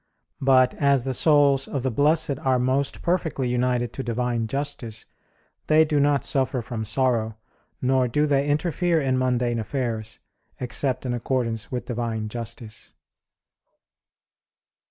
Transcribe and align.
But 0.41 0.73
as 0.81 1.03
the 1.03 1.13
souls 1.13 1.67
of 1.67 1.83
the 1.83 1.91
blessed 1.91 2.39
are 2.39 2.57
most 2.57 3.03
perfectly 3.03 3.47
united 3.49 3.93
to 3.93 4.01
Divine 4.03 4.47
justice, 4.47 5.05
they 5.67 5.85
do 5.85 5.99
not 5.99 6.23
suffer 6.23 6.63
from 6.63 6.85
sorrow, 6.85 7.37
nor 7.83 8.07
do 8.07 8.25
they 8.25 8.47
interfere 8.47 8.99
in 8.99 9.15
mundane 9.15 9.59
affairs, 9.59 10.17
except 10.59 11.05
in 11.05 11.13
accordance 11.13 11.71
with 11.71 11.85
Divine 11.85 12.29
justice. 12.29 12.93